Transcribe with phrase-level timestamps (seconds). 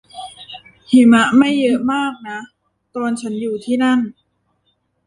[0.91, 2.39] หิมะไม่เยอะมากนะ
[2.95, 3.99] ตอนฉันอยู่ที่นั่น